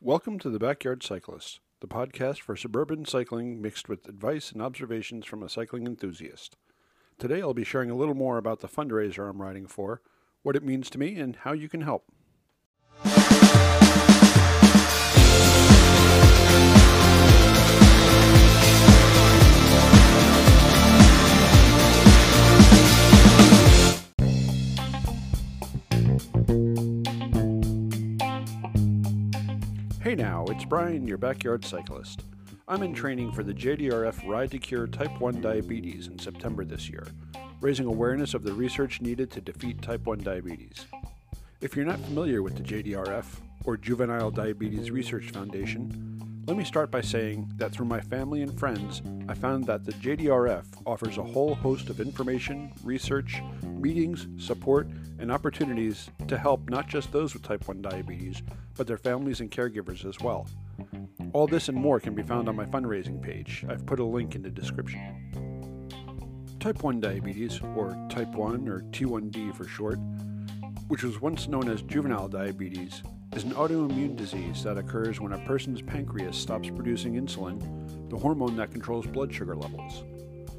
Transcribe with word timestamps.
Welcome 0.00 0.38
to 0.40 0.48
the 0.48 0.60
Backyard 0.60 1.02
Cyclist, 1.02 1.58
the 1.80 1.88
podcast 1.88 2.40
for 2.40 2.54
suburban 2.54 3.04
cycling 3.04 3.60
mixed 3.60 3.88
with 3.88 4.06
advice 4.06 4.52
and 4.52 4.62
observations 4.62 5.26
from 5.26 5.42
a 5.42 5.48
cycling 5.48 5.88
enthusiast. 5.88 6.56
Today 7.18 7.40
I'll 7.40 7.52
be 7.52 7.64
sharing 7.64 7.90
a 7.90 7.96
little 7.96 8.14
more 8.14 8.38
about 8.38 8.60
the 8.60 8.68
fundraiser 8.68 9.28
I'm 9.28 9.42
riding 9.42 9.66
for, 9.66 10.00
what 10.44 10.54
it 10.54 10.62
means 10.62 10.88
to 10.90 10.98
me, 10.98 11.18
and 11.18 11.34
how 11.34 11.52
you 11.52 11.68
can 11.68 11.80
help. 11.80 12.04
Hey 30.08 30.14
now, 30.14 30.46
it's 30.48 30.64
Brian, 30.64 31.06
your 31.06 31.18
backyard 31.18 31.66
cyclist. 31.66 32.24
I'm 32.66 32.82
in 32.82 32.94
training 32.94 33.30
for 33.30 33.42
the 33.42 33.52
JDRF 33.52 34.26
Ride 34.26 34.50
to 34.52 34.58
Cure 34.58 34.86
Type 34.86 35.20
1 35.20 35.42
Diabetes 35.42 36.06
in 36.06 36.18
September 36.18 36.64
this 36.64 36.88
year, 36.88 37.06
raising 37.60 37.84
awareness 37.84 38.32
of 38.32 38.42
the 38.42 38.54
research 38.54 39.02
needed 39.02 39.30
to 39.32 39.42
defeat 39.42 39.82
type 39.82 40.06
1 40.06 40.20
diabetes. 40.20 40.86
If 41.60 41.76
you're 41.76 41.84
not 41.84 42.00
familiar 42.00 42.42
with 42.42 42.56
the 42.56 42.62
JDRF, 42.62 43.26
or 43.66 43.76
Juvenile 43.76 44.30
Diabetes 44.30 44.90
Research 44.90 45.28
Foundation, 45.28 46.07
let 46.48 46.56
me 46.56 46.64
start 46.64 46.90
by 46.90 47.02
saying 47.02 47.46
that 47.56 47.70
through 47.70 47.84
my 47.84 48.00
family 48.00 48.40
and 48.40 48.58
friends, 48.58 49.02
I 49.28 49.34
found 49.34 49.66
that 49.66 49.84
the 49.84 49.92
JDRF 49.92 50.64
offers 50.86 51.18
a 51.18 51.22
whole 51.22 51.54
host 51.54 51.90
of 51.90 52.00
information, 52.00 52.72
research, 52.82 53.42
meetings, 53.62 54.26
support, 54.38 54.88
and 55.18 55.30
opportunities 55.30 56.08
to 56.26 56.38
help 56.38 56.70
not 56.70 56.88
just 56.88 57.12
those 57.12 57.34
with 57.34 57.42
type 57.42 57.68
1 57.68 57.82
diabetes, 57.82 58.42
but 58.78 58.86
their 58.86 58.96
families 58.96 59.40
and 59.40 59.50
caregivers 59.50 60.08
as 60.08 60.18
well. 60.20 60.46
All 61.34 61.46
this 61.46 61.68
and 61.68 61.76
more 61.76 62.00
can 62.00 62.14
be 62.14 62.22
found 62.22 62.48
on 62.48 62.56
my 62.56 62.64
fundraising 62.64 63.20
page. 63.20 63.66
I've 63.68 63.84
put 63.84 64.00
a 64.00 64.04
link 64.04 64.34
in 64.34 64.40
the 64.40 64.48
description. 64.48 65.28
Type 66.60 66.82
1 66.82 66.98
diabetes, 66.98 67.60
or 67.76 67.90
type 68.08 68.34
1 68.34 68.68
or 68.68 68.80
T1D 68.90 69.54
for 69.54 69.68
short, 69.68 69.98
which 70.86 71.02
was 71.02 71.20
once 71.20 71.46
known 71.46 71.68
as 71.68 71.82
juvenile 71.82 72.26
diabetes, 72.26 73.02
is 73.34 73.44
an 73.44 73.52
autoimmune 73.52 74.16
disease 74.16 74.62
that 74.64 74.78
occurs 74.78 75.20
when 75.20 75.32
a 75.32 75.46
person's 75.46 75.82
pancreas 75.82 76.36
stops 76.36 76.70
producing 76.70 77.14
insulin, 77.14 77.60
the 78.10 78.16
hormone 78.16 78.56
that 78.56 78.72
controls 78.72 79.06
blood 79.06 79.32
sugar 79.32 79.54
levels. 79.54 80.04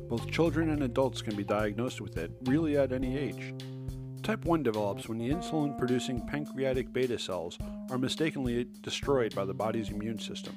Both 0.08 0.32
children 0.32 0.70
and 0.70 0.84
adults 0.84 1.22
can 1.22 1.36
be 1.36 1.44
diagnosed 1.44 2.02
with 2.02 2.18
it 2.18 2.32
really 2.46 2.78
at 2.78 2.92
any 2.92 3.18
age. 3.18 3.54
Type 4.24 4.46
1 4.46 4.64
develops 4.64 5.10
when 5.10 5.18
the 5.18 5.30
insulin 5.30 5.78
producing 5.78 6.26
pancreatic 6.28 6.94
beta 6.94 7.18
cells 7.18 7.58
are 7.90 7.98
mistakenly 7.98 8.68
destroyed 8.82 9.34
by 9.34 9.46
the 9.46 9.54
body's 9.54 9.90
immune 9.90 10.20
system. 10.20 10.56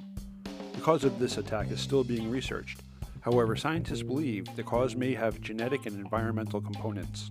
The 0.74 0.80
cause 0.80 1.04
of 1.04 1.18
this 1.18 1.38
attack 1.38 1.70
is 1.70 1.80
still 1.80 2.04
being 2.04 2.30
researched. 2.30 2.82
However, 3.20 3.56
scientists 3.56 4.02
believe 4.02 4.46
the 4.56 4.62
cause 4.62 4.96
may 4.96 5.14
have 5.14 5.40
genetic 5.40 5.86
and 5.86 5.98
environmental 5.98 6.60
components. 6.60 7.30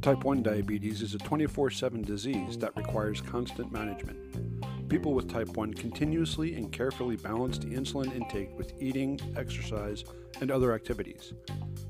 Type 0.00 0.22
1 0.22 0.44
diabetes 0.44 1.02
is 1.02 1.14
a 1.14 1.18
24 1.18 1.70
7 1.70 2.02
disease 2.02 2.56
that 2.58 2.76
requires 2.76 3.20
constant 3.20 3.72
management. 3.72 4.88
People 4.88 5.12
with 5.12 5.28
type 5.28 5.48
1 5.48 5.74
continuously 5.74 6.54
and 6.54 6.72
carefully 6.72 7.16
balance 7.16 7.58
the 7.58 7.66
insulin 7.66 8.14
intake 8.14 8.56
with 8.56 8.72
eating, 8.80 9.20
exercise, 9.36 10.04
and 10.40 10.52
other 10.52 10.72
activities. 10.72 11.32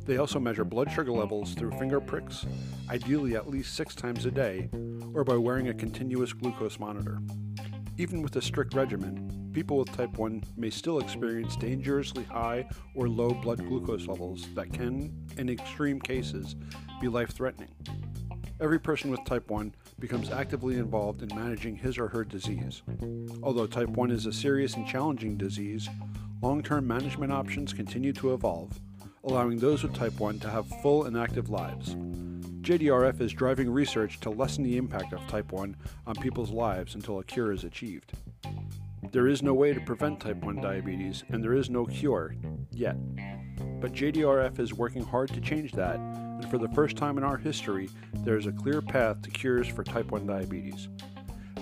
They 0.06 0.16
also 0.16 0.40
measure 0.40 0.64
blood 0.64 0.90
sugar 0.90 1.12
levels 1.12 1.52
through 1.52 1.72
finger 1.72 2.00
pricks, 2.00 2.46
ideally 2.88 3.36
at 3.36 3.50
least 3.50 3.76
six 3.76 3.94
times 3.94 4.24
a 4.24 4.30
day, 4.30 4.70
or 5.12 5.22
by 5.22 5.36
wearing 5.36 5.68
a 5.68 5.74
continuous 5.74 6.32
glucose 6.32 6.78
monitor. 6.78 7.20
Even 7.98 8.22
with 8.22 8.34
a 8.36 8.42
strict 8.42 8.72
regimen, 8.72 9.37
people 9.52 9.78
with 9.78 9.92
type 9.92 10.16
1 10.18 10.44
may 10.56 10.70
still 10.70 10.98
experience 10.98 11.56
dangerously 11.56 12.24
high 12.24 12.68
or 12.94 13.08
low 13.08 13.30
blood 13.30 13.58
glucose 13.66 14.06
levels 14.06 14.46
that 14.54 14.72
can, 14.72 15.12
in 15.36 15.48
extreme 15.48 16.00
cases, 16.00 16.56
be 17.00 17.08
life 17.08 17.30
threatening. 17.30 17.70
Every 18.60 18.80
person 18.80 19.10
with 19.10 19.24
type 19.24 19.50
1 19.50 19.74
becomes 20.00 20.30
actively 20.30 20.76
involved 20.76 21.22
in 21.22 21.28
managing 21.34 21.76
his 21.76 21.96
or 21.96 22.08
her 22.08 22.24
disease. 22.24 22.82
Although 23.42 23.66
type 23.66 23.88
1 23.88 24.10
is 24.10 24.26
a 24.26 24.32
serious 24.32 24.74
and 24.74 24.86
challenging 24.86 25.36
disease, 25.36 25.88
long 26.42 26.62
term 26.62 26.86
management 26.86 27.32
options 27.32 27.72
continue 27.72 28.12
to 28.14 28.34
evolve, 28.34 28.80
allowing 29.24 29.58
those 29.58 29.82
with 29.82 29.94
type 29.94 30.18
1 30.18 30.40
to 30.40 30.50
have 30.50 30.66
full 30.82 31.04
and 31.04 31.16
active 31.16 31.50
lives. 31.50 31.94
JDRF 32.62 33.20
is 33.20 33.32
driving 33.32 33.70
research 33.70 34.20
to 34.20 34.30
lessen 34.30 34.64
the 34.64 34.76
impact 34.76 35.12
of 35.12 35.26
type 35.28 35.52
1 35.52 35.76
on 36.06 36.14
people's 36.16 36.50
lives 36.50 36.96
until 36.96 37.18
a 37.18 37.24
cure 37.24 37.52
is 37.52 37.64
achieved. 37.64 38.12
There 39.10 39.26
is 39.26 39.42
no 39.42 39.54
way 39.54 39.72
to 39.72 39.80
prevent 39.80 40.20
type 40.20 40.44
1 40.44 40.60
diabetes, 40.60 41.24
and 41.30 41.42
there 41.42 41.54
is 41.54 41.70
no 41.70 41.86
cure 41.86 42.34
yet. 42.72 42.96
But 43.80 43.92
JDRF 43.92 44.58
is 44.58 44.74
working 44.74 45.02
hard 45.02 45.32
to 45.32 45.40
change 45.40 45.72
that, 45.72 45.96
and 45.96 46.48
for 46.50 46.58
the 46.58 46.68
first 46.68 46.96
time 46.96 47.16
in 47.16 47.24
our 47.24 47.38
history, 47.38 47.88
there 48.16 48.36
is 48.36 48.46
a 48.46 48.52
clear 48.52 48.82
path 48.82 49.22
to 49.22 49.30
cures 49.30 49.66
for 49.66 49.82
type 49.82 50.10
1 50.10 50.26
diabetes. 50.26 50.88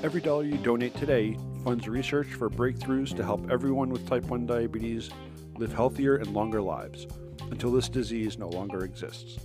Every 0.02 0.20
dollar 0.20 0.44
you 0.44 0.58
donate 0.58 0.96
today 0.96 1.36
funds 1.62 1.88
research 1.88 2.26
for 2.28 2.50
breakthroughs 2.50 3.16
to 3.16 3.24
help 3.24 3.48
everyone 3.48 3.90
with 3.90 4.08
type 4.08 4.24
1 4.24 4.44
diabetes 4.46 5.10
live 5.56 5.72
healthier 5.72 6.16
and 6.16 6.34
longer 6.34 6.60
lives 6.60 7.06
until 7.50 7.70
this 7.70 7.88
disease 7.88 8.38
no 8.38 8.48
longer 8.48 8.84
exists. 8.84 9.38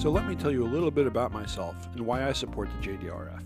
So, 0.00 0.10
let 0.10 0.26
me 0.26 0.34
tell 0.34 0.50
you 0.50 0.64
a 0.64 0.66
little 0.66 0.90
bit 0.90 1.06
about 1.06 1.30
myself 1.30 1.76
and 1.92 2.00
why 2.06 2.26
I 2.26 2.32
support 2.32 2.70
the 2.70 2.88
JDRF. 2.88 3.42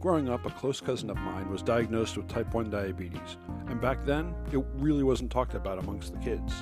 Growing 0.00 0.30
up, 0.30 0.46
a 0.46 0.50
close 0.50 0.80
cousin 0.80 1.10
of 1.10 1.18
mine 1.18 1.50
was 1.50 1.60
diagnosed 1.60 2.16
with 2.16 2.26
type 2.26 2.54
1 2.54 2.70
diabetes, 2.70 3.36
and 3.66 3.78
back 3.78 4.02
then, 4.06 4.34
it 4.50 4.64
really 4.76 5.02
wasn't 5.02 5.30
talked 5.30 5.52
about 5.52 5.78
amongst 5.78 6.14
the 6.14 6.20
kids. 6.20 6.54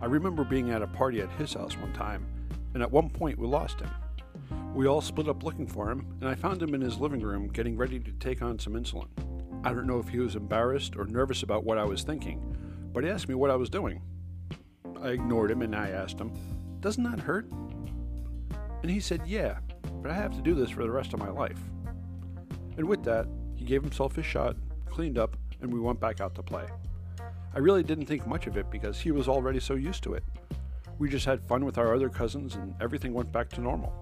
I 0.00 0.06
remember 0.06 0.44
being 0.44 0.70
at 0.70 0.82
a 0.82 0.86
party 0.86 1.20
at 1.20 1.32
his 1.32 1.52
house 1.52 1.76
one 1.78 1.92
time, 1.92 2.28
and 2.74 2.82
at 2.84 2.92
one 2.92 3.10
point 3.10 3.40
we 3.40 3.48
lost 3.48 3.80
him. 3.80 3.90
We 4.72 4.86
all 4.86 5.00
split 5.00 5.28
up 5.28 5.42
looking 5.42 5.66
for 5.66 5.90
him, 5.90 6.06
and 6.20 6.30
I 6.30 6.36
found 6.36 6.62
him 6.62 6.76
in 6.76 6.80
his 6.80 6.98
living 6.98 7.22
room 7.22 7.48
getting 7.48 7.76
ready 7.76 7.98
to 7.98 8.12
take 8.20 8.40
on 8.40 8.60
some 8.60 8.74
insulin. 8.74 9.08
I 9.64 9.72
don't 9.72 9.88
know 9.88 9.98
if 9.98 10.10
he 10.10 10.20
was 10.20 10.36
embarrassed 10.36 10.94
or 10.96 11.06
nervous 11.06 11.42
about 11.42 11.64
what 11.64 11.76
I 11.76 11.84
was 11.84 12.04
thinking, 12.04 12.56
but 12.92 13.02
he 13.02 13.10
asked 13.10 13.28
me 13.28 13.34
what 13.34 13.50
I 13.50 13.56
was 13.56 13.68
doing. 13.68 14.00
I 15.02 15.08
ignored 15.08 15.50
him 15.50 15.62
and 15.62 15.74
I 15.74 15.88
asked 15.88 16.20
him, 16.20 16.32
Doesn't 16.78 17.02
that 17.02 17.18
hurt? 17.18 17.50
And 18.82 18.90
he 18.90 19.00
said, 19.00 19.22
Yeah, 19.26 19.58
but 20.02 20.10
I 20.10 20.14
have 20.14 20.34
to 20.34 20.42
do 20.42 20.54
this 20.54 20.70
for 20.70 20.82
the 20.82 20.90
rest 20.90 21.12
of 21.14 21.20
my 21.20 21.30
life. 21.30 21.58
And 22.76 22.86
with 22.88 23.02
that, 23.04 23.26
he 23.54 23.64
gave 23.64 23.82
himself 23.82 24.14
his 24.14 24.26
shot, 24.26 24.56
cleaned 24.86 25.18
up, 25.18 25.36
and 25.60 25.72
we 25.72 25.80
went 25.80 26.00
back 26.00 26.20
out 26.20 26.34
to 26.36 26.42
play. 26.42 26.66
I 27.54 27.58
really 27.58 27.82
didn't 27.82 28.06
think 28.06 28.26
much 28.26 28.46
of 28.46 28.56
it 28.56 28.70
because 28.70 29.00
he 29.00 29.10
was 29.10 29.26
already 29.26 29.58
so 29.58 29.74
used 29.74 30.04
to 30.04 30.14
it. 30.14 30.22
We 30.98 31.08
just 31.08 31.26
had 31.26 31.46
fun 31.48 31.64
with 31.64 31.78
our 31.78 31.94
other 31.94 32.08
cousins 32.08 32.54
and 32.54 32.74
everything 32.80 33.14
went 33.14 33.32
back 33.32 33.48
to 33.50 33.60
normal. 33.60 33.92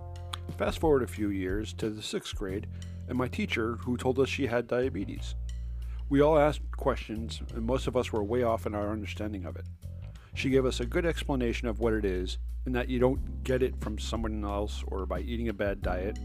Fast 0.58 0.78
forward 0.78 1.02
a 1.02 1.06
few 1.06 1.30
years 1.30 1.72
to 1.74 1.90
the 1.90 2.02
sixth 2.02 2.34
grade, 2.34 2.66
and 3.08 3.16
my 3.16 3.28
teacher, 3.28 3.76
who 3.76 3.96
told 3.96 4.18
us 4.18 4.28
she 4.28 4.46
had 4.46 4.66
diabetes. 4.66 5.34
We 6.08 6.20
all 6.20 6.38
asked 6.38 6.70
questions, 6.76 7.42
and 7.54 7.66
most 7.66 7.86
of 7.86 7.96
us 7.96 8.12
were 8.12 8.22
way 8.22 8.42
off 8.42 8.66
in 8.66 8.74
our 8.74 8.92
understanding 8.92 9.44
of 9.44 9.56
it. 9.56 9.66
She 10.36 10.50
gave 10.50 10.66
us 10.66 10.80
a 10.80 10.86
good 10.86 11.06
explanation 11.06 11.66
of 11.66 11.80
what 11.80 11.94
it 11.94 12.04
is, 12.04 12.36
and 12.66 12.74
that 12.74 12.90
you 12.90 12.98
don't 12.98 13.42
get 13.42 13.62
it 13.62 13.80
from 13.80 13.98
someone 13.98 14.44
else 14.44 14.84
or 14.88 15.06
by 15.06 15.20
eating 15.20 15.48
a 15.48 15.54
bad 15.54 15.80
diet, 15.80 16.18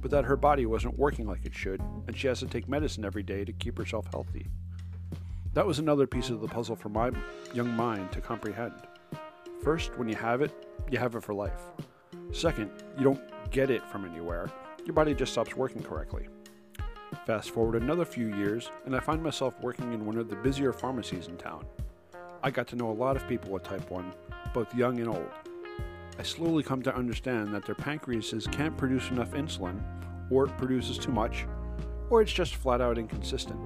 but 0.00 0.12
that 0.12 0.24
her 0.24 0.36
body 0.36 0.66
wasn't 0.66 0.96
working 0.96 1.26
like 1.26 1.44
it 1.44 1.52
should, 1.52 1.82
and 2.06 2.16
she 2.16 2.28
has 2.28 2.38
to 2.38 2.46
take 2.46 2.68
medicine 2.68 3.04
every 3.04 3.24
day 3.24 3.44
to 3.44 3.52
keep 3.52 3.76
herself 3.76 4.06
healthy. 4.12 4.46
That 5.54 5.66
was 5.66 5.80
another 5.80 6.06
piece 6.06 6.30
of 6.30 6.40
the 6.40 6.46
puzzle 6.46 6.76
for 6.76 6.90
my 6.90 7.10
young 7.54 7.68
mind 7.70 8.12
to 8.12 8.20
comprehend. 8.20 8.74
First, 9.64 9.98
when 9.98 10.08
you 10.08 10.14
have 10.14 10.42
it, 10.42 10.52
you 10.88 10.98
have 10.98 11.16
it 11.16 11.24
for 11.24 11.34
life. 11.34 11.72
Second, 12.30 12.70
you 12.96 13.02
don't 13.02 13.50
get 13.50 13.68
it 13.68 13.84
from 13.88 14.04
anywhere, 14.04 14.48
your 14.84 14.94
body 14.94 15.12
just 15.12 15.32
stops 15.32 15.56
working 15.56 15.82
correctly. 15.82 16.28
Fast 17.26 17.50
forward 17.50 17.82
another 17.82 18.04
few 18.04 18.28
years, 18.36 18.70
and 18.84 18.94
I 18.94 19.00
find 19.00 19.20
myself 19.20 19.54
working 19.60 19.92
in 19.92 20.06
one 20.06 20.18
of 20.18 20.30
the 20.30 20.36
busier 20.36 20.72
pharmacies 20.72 21.26
in 21.26 21.36
town. 21.36 21.66
I 22.42 22.50
got 22.50 22.66
to 22.68 22.76
know 22.76 22.90
a 22.90 22.92
lot 22.92 23.16
of 23.16 23.26
people 23.26 23.50
with 23.50 23.62
type 23.62 23.90
1, 23.90 24.12
both 24.52 24.74
young 24.74 25.00
and 25.00 25.08
old. 25.08 25.30
I 26.18 26.22
slowly 26.22 26.62
come 26.62 26.82
to 26.82 26.94
understand 26.94 27.52
that 27.54 27.64
their 27.64 27.74
pancreases 27.74 28.50
can't 28.50 28.76
produce 28.76 29.10
enough 29.10 29.32
insulin, 29.32 29.80
or 30.30 30.46
it 30.46 30.56
produces 30.56 30.98
too 30.98 31.12
much, 31.12 31.46
or 32.10 32.22
it's 32.22 32.32
just 32.32 32.56
flat 32.56 32.80
out 32.80 32.98
inconsistent. 32.98 33.58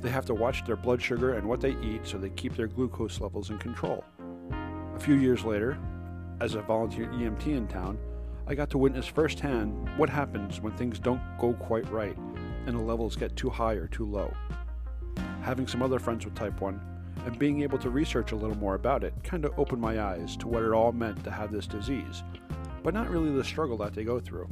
They 0.00 0.10
have 0.10 0.26
to 0.26 0.34
watch 0.34 0.64
their 0.64 0.76
blood 0.76 1.02
sugar 1.02 1.34
and 1.34 1.48
what 1.48 1.60
they 1.60 1.76
eat 1.82 2.06
so 2.06 2.18
they 2.18 2.30
keep 2.30 2.56
their 2.56 2.68
glucose 2.68 3.20
levels 3.20 3.50
in 3.50 3.58
control. 3.58 4.04
A 4.94 5.00
few 5.00 5.14
years 5.14 5.44
later, 5.44 5.78
as 6.40 6.54
a 6.54 6.62
volunteer 6.62 7.06
EMT 7.06 7.46
in 7.46 7.66
town, 7.66 7.98
I 8.46 8.54
got 8.54 8.70
to 8.70 8.78
witness 8.78 9.06
firsthand 9.06 9.88
what 9.98 10.10
happens 10.10 10.60
when 10.60 10.76
things 10.76 10.98
don't 10.98 11.22
go 11.38 11.54
quite 11.54 11.90
right 11.90 12.16
and 12.66 12.78
the 12.78 12.82
levels 12.82 13.16
get 13.16 13.34
too 13.36 13.50
high 13.50 13.74
or 13.74 13.88
too 13.88 14.04
low. 14.04 14.32
Having 15.42 15.66
some 15.66 15.82
other 15.82 15.98
friends 15.98 16.24
with 16.24 16.34
type 16.34 16.60
1, 16.60 16.80
and 17.24 17.38
being 17.38 17.62
able 17.62 17.78
to 17.78 17.90
research 17.90 18.32
a 18.32 18.36
little 18.36 18.56
more 18.56 18.74
about 18.74 19.04
it 19.04 19.14
kind 19.22 19.44
of 19.44 19.58
opened 19.58 19.80
my 19.80 20.00
eyes 20.00 20.36
to 20.36 20.48
what 20.48 20.62
it 20.62 20.72
all 20.72 20.92
meant 20.92 21.22
to 21.24 21.30
have 21.30 21.50
this 21.52 21.66
disease, 21.66 22.22
but 22.82 22.94
not 22.94 23.10
really 23.10 23.30
the 23.30 23.44
struggle 23.44 23.76
that 23.78 23.94
they 23.94 24.04
go 24.04 24.20
through. 24.20 24.48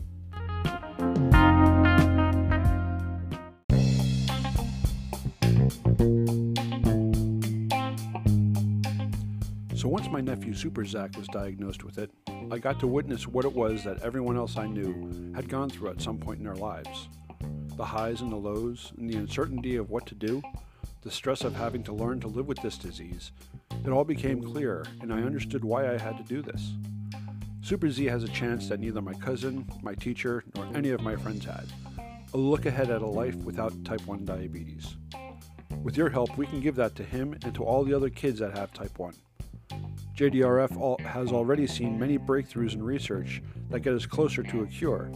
So 9.83 9.89
once 9.89 10.09
my 10.09 10.21
nephew 10.21 10.55
Super 10.55 10.85
Zach 10.85 11.17
was 11.17 11.27
diagnosed 11.29 11.83
with 11.83 11.99
it, 11.99 12.11
I 12.53 12.59
got 12.59 12.79
to 12.81 12.87
witness 12.87 13.27
what 13.27 13.45
it 13.45 13.53
was 13.53 13.83
that 13.83 14.01
everyone 14.03 14.37
else 14.37 14.57
I 14.57 14.69
knew 14.69 15.33
had 15.35 15.49
gone 15.49 15.71
through 15.71 15.91
at 15.91 16.01
some 16.01 16.19
point 16.19 16.39
in 16.39 16.45
their 16.45 16.55
lives. 16.55 17.09
The 17.77 17.85
highs 17.85 18.21
and 18.21 18.31
the 18.31 18.37
lows, 18.37 18.93
and 18.97 19.11
the 19.11 19.17
uncertainty 19.17 19.75
of 19.75 19.91
what 19.91 20.07
to 20.07 20.15
do, 20.15 20.41
the 21.03 21.11
stress 21.11 21.43
of 21.45 21.55
having 21.55 21.83
to 21.85 21.93
learn 21.93 22.21
to 22.21 22.29
live 22.29 22.47
with 22.47 22.63
this 22.63 22.79
disease, 22.79 23.33
it 23.85 23.91
all 23.91 24.05
became 24.05 24.43
clear, 24.43 24.85
and 25.01 25.13
I 25.13 25.23
understood 25.23 25.65
why 25.65 25.93
I 25.93 25.99
had 25.99 26.17
to 26.17 26.23
do 26.23 26.43
this. 26.43 26.73
Super 27.61 27.91
Z 27.91 28.05
has 28.07 28.25
a 28.25 28.29
chance 28.29 28.69
that 28.69 28.81
neither 28.81 29.01
my 29.01 29.15
cousin, 29.15 29.69
my 29.83 29.95
teacher, 29.95 30.45
nor 30.55 30.67
any 30.75 30.91
of 30.91 31.01
my 31.01 31.17
friends 31.17 31.45
had 31.45 31.67
a 32.35 32.37
look 32.37 32.65
ahead 32.65 32.91
at 32.91 33.03
a 33.03 33.07
life 33.07 33.37
without 33.37 33.85
type 33.85 34.07
1 34.07 34.25
diabetes. 34.25 34.97
With 35.83 35.97
your 35.97 36.09
help, 36.09 36.37
we 36.39 36.47
can 36.47 36.61
give 36.61 36.77
that 36.77 36.95
to 36.97 37.05
him 37.05 37.37
and 37.45 37.55
to 37.55 37.65
all 37.65 37.85
the 37.85 37.95
other 37.95 38.09
kids 38.09 38.39
that 38.39 38.57
have 38.57 38.73
type 38.73 38.99
1. 38.99 39.13
JDRF 40.17 41.01
has 41.01 41.31
already 41.31 41.67
seen 41.67 41.99
many 41.99 42.19
breakthroughs 42.19 42.75
in 42.75 42.83
research 42.83 43.43
that 43.71 43.81
get 43.81 43.95
us 43.95 44.07
closer 44.07 44.43
to 44.43 44.63
a 44.63 44.67
cure. 44.67 45.11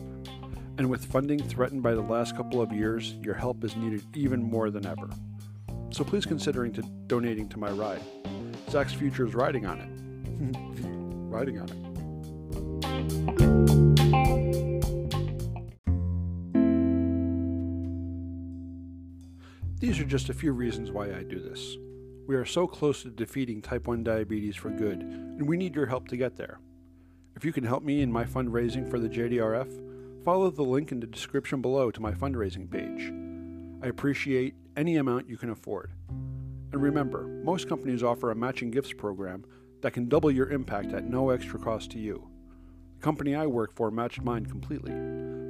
And 0.79 0.91
with 0.91 1.07
funding 1.07 1.39
threatened 1.39 1.83
by 1.83 1.95
the 1.95 2.03
last 2.03 2.37
couple 2.37 2.61
of 2.61 2.73
years, 2.73 3.15
your 3.23 3.35
help 3.35 3.65
is 3.65 3.77
needed 3.77 4.03
even 4.15 4.43
more 4.43 4.71
than 4.71 4.85
ever. 4.85 5.09
So 5.97 6.05
please 6.05 6.27
consider 6.27 6.69
to 6.69 6.83
donating 7.07 7.49
to 7.49 7.59
my 7.59 7.71
ride. 7.71 8.03
Zach's 8.69 8.93
future 8.93 9.25
is 9.25 9.35
riding 9.35 9.65
on 9.65 9.81
it. 9.81 9.89
riding 11.33 11.59
on 11.59 11.71
it. 11.71 11.77
These 19.81 19.99
are 19.99 20.05
just 20.05 20.29
a 20.29 20.35
few 20.35 20.53
reasons 20.53 20.91
why 20.91 21.07
I 21.15 21.23
do 21.23 21.41
this. 21.41 21.79
We 22.27 22.35
are 22.35 22.45
so 22.45 22.67
close 22.67 23.03
to 23.05 23.09
defeating 23.09 23.63
type 23.63 23.87
1 23.87 24.05
diabetes 24.05 24.57
for 24.57 24.69
good, 24.69 25.01
and 25.01 25.49
we 25.49 25.57
need 25.57 25.75
your 25.75 25.87
help 25.87 26.09
to 26.09 26.19
get 26.19 26.37
there. 26.37 26.61
If 27.37 27.45
you 27.47 27.55
can 27.55 27.65
help 27.65 27.83
me 27.83 28.03
in 28.03 28.13
my 28.13 28.25
fundraising 28.25 28.91
for 28.91 28.99
the 28.99 29.09
JDRF, 29.09 30.23
follow 30.27 30.51
the 30.51 30.63
link 30.63 30.93
in 30.93 31.01
the 31.01 31.07
description 31.07 31.63
below 31.63 31.91
to 31.91 32.03
my 32.03 32.13
fundraising 32.13 32.71
page. 32.71 33.15
I 33.83 33.89
appreciate 33.89 34.57
any 34.77 34.97
amount 34.97 35.29
you 35.29 35.37
can 35.37 35.51
afford. 35.51 35.93
And 36.73 36.83
remember, 36.83 37.27
most 37.43 37.69
companies 37.69 38.03
offer 38.03 38.31
a 38.31 38.37
matching 38.37 38.71
gifts 38.71 38.93
program 38.93 39.45
that 39.83 39.93
can 39.93 40.09
double 40.09 40.31
your 40.31 40.51
impact 40.51 40.93
at 40.93 41.05
no 41.05 41.31
extra 41.31 41.59
cost 41.59 41.91
to 41.93 41.99
you. 41.99 42.29
The 42.97 43.03
company 43.03 43.35
I 43.35 43.47
work 43.47 43.75
for 43.75 43.91
matched 43.91 44.23
mine 44.23 44.47
completely. 44.47 44.93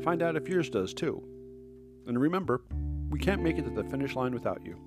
Find 0.05 0.23
out 0.23 0.37
if 0.37 0.49
yours 0.49 0.71
does 0.71 0.95
too. 0.95 1.23
And 2.07 2.21
remember, 2.21 2.63
we 3.11 3.19
can't 3.19 3.43
make 3.43 3.59
it 3.59 3.65
to 3.65 3.71
the 3.71 3.89
finish 3.89 4.15
line 4.15 4.35
without 4.35 4.65
you. 4.65 4.79